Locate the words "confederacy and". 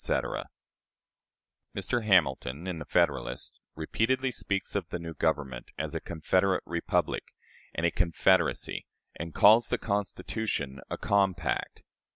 7.91-9.35